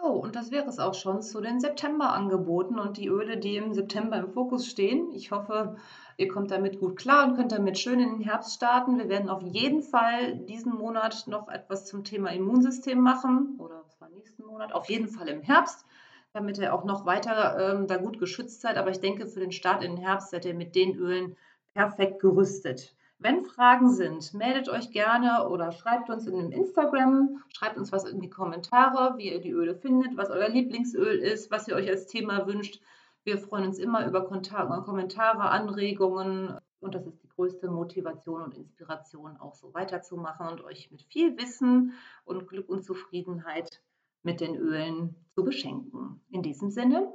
So, 0.00 0.10
und 0.10 0.36
das 0.36 0.52
wäre 0.52 0.68
es 0.68 0.78
auch 0.78 0.94
schon 0.94 1.22
zu 1.22 1.40
den 1.40 1.58
September-Angeboten 1.58 2.78
und 2.78 2.98
die 2.98 3.08
Öle, 3.08 3.36
die 3.36 3.56
im 3.56 3.72
September 3.74 4.16
im 4.18 4.30
Fokus 4.30 4.66
stehen. 4.66 5.10
Ich 5.12 5.32
hoffe, 5.32 5.76
ihr 6.16 6.28
kommt 6.28 6.52
damit 6.52 6.78
gut 6.78 6.96
klar 6.96 7.26
und 7.26 7.34
könnt 7.34 7.50
damit 7.50 7.78
schön 7.78 7.98
in 7.98 8.10
den 8.10 8.20
Herbst 8.20 8.54
starten. 8.54 8.98
Wir 8.98 9.08
werden 9.08 9.28
auf 9.28 9.42
jeden 9.42 9.82
Fall 9.82 10.36
diesen 10.36 10.72
Monat 10.72 11.26
noch 11.26 11.48
etwas 11.48 11.86
zum 11.86 12.04
Thema 12.04 12.30
Immunsystem 12.30 13.00
machen 13.00 13.56
oder 13.58 13.82
was 13.84 14.00
war 14.00 14.08
nächsten 14.10 14.44
Monat? 14.44 14.72
Auf 14.72 14.88
jeden 14.88 15.08
Fall 15.08 15.28
im 15.28 15.42
Herbst, 15.42 15.84
damit 16.32 16.58
ihr 16.58 16.72
auch 16.74 16.84
noch 16.84 17.04
weiter 17.04 17.58
ähm, 17.58 17.88
da 17.88 17.96
gut 17.96 18.20
geschützt 18.20 18.60
seid. 18.60 18.76
Aber 18.76 18.90
ich 18.90 19.00
denke, 19.00 19.26
für 19.26 19.40
den 19.40 19.52
Start 19.52 19.82
in 19.82 19.96
den 19.96 20.04
Herbst 20.04 20.30
seid 20.30 20.44
ihr 20.44 20.54
mit 20.54 20.76
den 20.76 20.94
Ölen 20.94 21.36
perfekt 21.74 22.20
gerüstet. 22.20 22.94
Wenn 23.20 23.44
Fragen 23.44 23.90
sind, 23.90 24.32
meldet 24.32 24.68
euch 24.68 24.92
gerne 24.92 25.48
oder 25.48 25.72
schreibt 25.72 26.08
uns 26.08 26.28
in 26.28 26.36
dem 26.36 26.52
Instagram, 26.52 27.42
schreibt 27.48 27.76
uns 27.76 27.90
was 27.90 28.04
in 28.04 28.20
die 28.20 28.30
Kommentare, 28.30 29.18
wie 29.18 29.32
ihr 29.32 29.40
die 29.40 29.50
Öle 29.50 29.74
findet, 29.74 30.16
was 30.16 30.30
euer 30.30 30.48
Lieblingsöl 30.48 31.18
ist, 31.18 31.50
was 31.50 31.66
ihr 31.66 31.74
euch 31.74 31.88
als 31.88 32.06
Thema 32.06 32.46
wünscht. 32.46 32.80
Wir 33.24 33.38
freuen 33.38 33.66
uns 33.66 33.80
immer 33.80 34.06
über 34.06 34.24
Kommentare, 34.24 35.50
Anregungen 35.50 36.56
und 36.78 36.94
das 36.94 37.06
ist 37.06 37.20
die 37.20 37.28
größte 37.28 37.68
Motivation 37.68 38.42
und 38.42 38.54
Inspiration, 38.54 39.36
auch 39.36 39.56
so 39.56 39.74
weiterzumachen 39.74 40.46
und 40.46 40.62
euch 40.62 40.92
mit 40.92 41.02
viel 41.02 41.36
Wissen 41.36 41.94
und 42.24 42.46
Glück 42.46 42.68
und 42.68 42.84
Zufriedenheit 42.84 43.82
mit 44.22 44.40
den 44.40 44.54
Ölen 44.54 45.16
zu 45.34 45.42
beschenken. 45.42 46.20
In 46.30 46.42
diesem 46.42 46.70
Sinne 46.70 47.12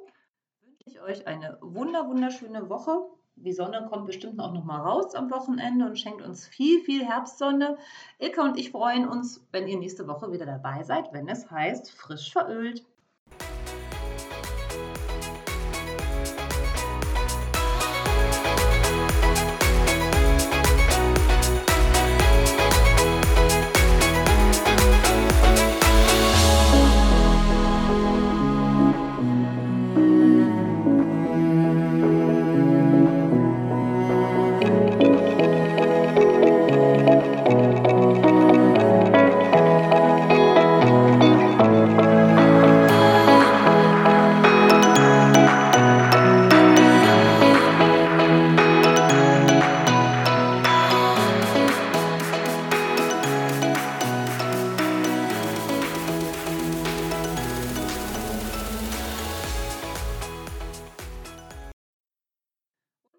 wünsche 0.62 0.84
ich 0.86 1.02
euch 1.02 1.28
eine 1.28 1.58
wunder 1.62 2.08
wunderschöne 2.10 2.70
Woche. 2.70 3.06
Die 3.36 3.52
Sonne 3.52 3.88
kommt 3.90 4.06
bestimmt 4.06 4.40
auch 4.40 4.54
noch 4.54 4.64
mal 4.64 4.80
raus 4.80 5.16
am 5.16 5.30
Wochenende 5.32 5.86
und 5.86 6.00
schenkt 6.00 6.22
uns 6.22 6.48
viel, 6.48 6.80
viel 6.82 7.06
Herbstsonne. 7.06 7.78
Ilka 8.20 8.44
und 8.44 8.58
ich 8.58 8.72
freuen 8.72 9.08
uns, 9.08 9.46
wenn 9.52 9.68
ihr 9.68 9.78
nächste 9.78 10.08
Woche 10.08 10.32
wieder 10.32 10.46
dabei 10.46 10.84
seid, 10.84 11.12
wenn 11.12 11.28
es 11.28 11.50
heißt 11.52 11.92
frisch 11.92 12.32
verölt. 12.32 12.86